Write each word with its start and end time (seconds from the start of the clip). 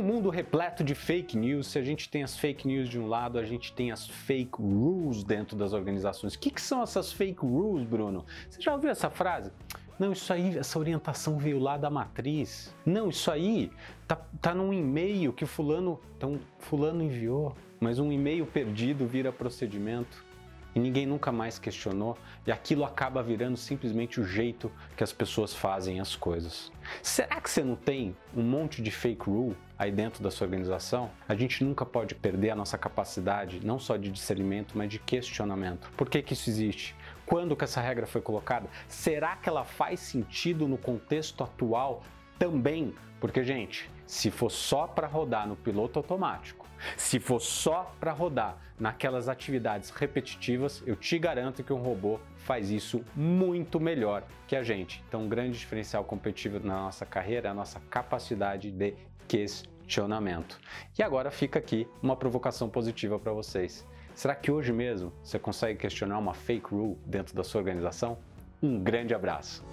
mundo 0.00 0.30
repleto 0.30 0.84
de 0.84 0.94
fake 0.94 1.36
news, 1.36 1.66
se 1.66 1.78
a 1.78 1.82
gente 1.82 2.08
tem 2.08 2.22
as 2.22 2.36
fake 2.36 2.68
news 2.68 2.88
de 2.88 3.00
um 3.00 3.08
lado, 3.08 3.36
a 3.36 3.44
gente 3.44 3.72
tem 3.72 3.90
as 3.90 4.06
fake 4.06 4.62
rules 4.62 5.24
dentro 5.24 5.56
das 5.56 5.72
organizações. 5.72 6.34
O 6.34 6.38
que, 6.38 6.52
que 6.52 6.60
são 6.60 6.82
essas 6.82 7.12
fake 7.12 7.40
rules, 7.40 7.84
Bruno? 7.84 8.24
Você 8.48 8.60
já 8.60 8.72
ouviu 8.72 8.90
essa 8.90 9.10
frase? 9.10 9.50
Não, 9.98 10.12
isso 10.12 10.32
aí, 10.32 10.56
essa 10.56 10.78
orientação 10.78 11.36
veio 11.36 11.58
lá 11.58 11.76
da 11.76 11.90
matriz. 11.90 12.74
Não, 12.86 13.08
isso 13.08 13.30
aí 13.30 13.72
tá, 14.06 14.16
tá 14.40 14.54
num 14.54 14.72
e-mail 14.72 15.32
que 15.32 15.44
fulano, 15.44 16.00
então, 16.16 16.38
fulano 16.58 17.02
enviou, 17.02 17.54
mas 17.80 17.98
um 17.98 18.12
e-mail 18.12 18.46
perdido 18.46 19.06
vira 19.06 19.32
procedimento 19.32 20.24
e 20.74 20.80
ninguém 20.80 21.06
nunca 21.06 21.30
mais 21.30 21.58
questionou, 21.58 22.16
e 22.46 22.52
aquilo 22.52 22.84
acaba 22.84 23.22
virando 23.22 23.56
simplesmente 23.56 24.20
o 24.20 24.24
jeito 24.24 24.70
que 24.96 25.04
as 25.04 25.12
pessoas 25.12 25.54
fazem 25.54 26.00
as 26.00 26.16
coisas. 26.16 26.72
Será 27.02 27.40
que 27.40 27.50
você 27.50 27.62
não 27.62 27.76
tem 27.76 28.16
um 28.34 28.42
monte 28.42 28.82
de 28.82 28.90
fake 28.90 29.24
rule 29.24 29.56
aí 29.78 29.90
dentro 29.90 30.22
da 30.22 30.30
sua 30.30 30.46
organização? 30.46 31.10
A 31.28 31.34
gente 31.34 31.62
nunca 31.64 31.84
pode 31.84 32.14
perder 32.14 32.50
a 32.50 32.56
nossa 32.56 32.78
capacidade, 32.78 33.64
não 33.64 33.78
só 33.78 33.96
de 33.96 34.10
discernimento, 34.10 34.76
mas 34.76 34.90
de 34.90 34.98
questionamento. 34.98 35.90
Por 35.96 36.08
que, 36.08 36.22
que 36.22 36.32
isso 36.32 36.48
existe? 36.48 36.94
Quando 37.26 37.56
que 37.56 37.64
essa 37.64 37.80
regra 37.80 38.06
foi 38.06 38.20
colocada? 38.20 38.68
Será 38.88 39.36
que 39.36 39.48
ela 39.48 39.64
faz 39.64 40.00
sentido 40.00 40.66
no 40.68 40.76
contexto 40.76 41.42
atual 41.44 42.02
também? 42.42 42.92
Porque, 43.20 43.44
gente, 43.44 43.88
se 44.04 44.28
for 44.28 44.50
só 44.50 44.88
para 44.88 45.06
rodar 45.06 45.46
no 45.46 45.54
piloto 45.54 46.00
automático, 46.00 46.66
se 46.96 47.20
for 47.20 47.38
só 47.38 47.94
para 48.00 48.10
rodar 48.10 48.58
naquelas 48.80 49.28
atividades 49.28 49.90
repetitivas, 49.90 50.82
eu 50.84 50.96
te 50.96 51.20
garanto 51.20 51.62
que 51.62 51.72
um 51.72 51.80
robô 51.80 52.18
faz 52.38 52.68
isso 52.68 53.04
muito 53.14 53.78
melhor 53.78 54.24
que 54.48 54.56
a 54.56 54.62
gente. 54.64 55.04
Então, 55.06 55.22
um 55.22 55.28
grande 55.28 55.56
diferencial 55.56 56.02
competitivo 56.02 56.58
na 56.66 56.82
nossa 56.82 57.06
carreira 57.06 57.46
é 57.46 57.50
a 57.52 57.54
nossa 57.54 57.78
capacidade 57.88 58.72
de 58.72 58.96
questionamento. 59.28 60.58
E 60.98 61.02
agora 61.04 61.30
fica 61.30 61.60
aqui 61.60 61.86
uma 62.02 62.16
provocação 62.16 62.68
positiva 62.68 63.20
para 63.20 63.32
vocês. 63.32 63.86
Será 64.16 64.34
que 64.34 64.50
hoje 64.50 64.72
mesmo 64.72 65.12
você 65.22 65.38
consegue 65.38 65.78
questionar 65.78 66.18
uma 66.18 66.34
fake 66.34 66.74
rule 66.74 66.98
dentro 67.06 67.36
da 67.36 67.44
sua 67.44 67.60
organização? 67.60 68.18
Um 68.60 68.82
grande 68.82 69.14
abraço! 69.14 69.64